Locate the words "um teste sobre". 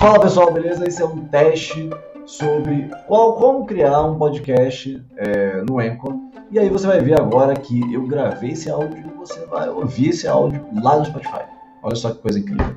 1.04-2.88